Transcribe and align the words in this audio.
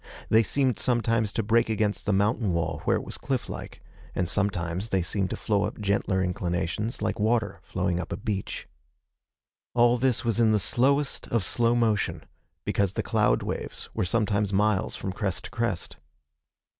They 0.29 0.41
seemed 0.41 0.79
sometimes 0.79 1.31
to 1.33 1.43
break 1.43 1.69
against 1.69 2.07
the 2.07 2.11
mountain 2.11 2.53
wall 2.53 2.81
where 2.85 2.97
it 2.97 3.03
was 3.03 3.19
cliff 3.19 3.47
like, 3.47 3.83
and 4.15 4.27
sometimes 4.27 4.89
they 4.89 5.03
seemed 5.03 5.29
to 5.29 5.35
flow 5.37 5.61
up 5.63 5.79
gentler 5.79 6.23
inclinations 6.23 7.03
like 7.03 7.19
water 7.19 7.59
flowing 7.61 7.99
up 7.99 8.11
a 8.11 8.17
beach. 8.17 8.67
All 9.75 9.99
this 9.99 10.25
was 10.25 10.39
in 10.39 10.53
the 10.53 10.57
slowest 10.57 11.27
of 11.27 11.43
slow 11.43 11.75
motion, 11.75 12.23
because 12.65 12.93
the 12.93 13.03
cloud 13.03 13.43
waves 13.43 13.89
were 13.93 14.03
sometimes 14.03 14.51
miles 14.51 14.95
from 14.95 15.13
crest 15.13 15.43
to 15.43 15.51
crest. 15.51 15.97